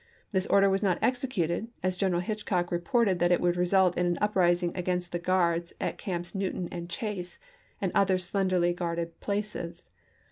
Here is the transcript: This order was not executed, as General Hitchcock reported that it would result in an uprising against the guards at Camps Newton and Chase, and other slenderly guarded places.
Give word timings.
This 0.31 0.47
order 0.47 0.67
was 0.67 0.81
not 0.81 0.97
executed, 0.99 1.67
as 1.83 1.95
General 1.95 2.21
Hitchcock 2.23 2.71
reported 2.71 3.19
that 3.19 3.31
it 3.31 3.39
would 3.39 3.55
result 3.55 3.95
in 3.95 4.07
an 4.07 4.17
uprising 4.19 4.71
against 4.73 5.11
the 5.11 5.19
guards 5.19 5.73
at 5.79 5.99
Camps 5.99 6.33
Newton 6.33 6.67
and 6.71 6.89
Chase, 6.89 7.37
and 7.79 7.91
other 7.93 8.17
slenderly 8.17 8.73
guarded 8.73 9.19
places. 9.19 9.85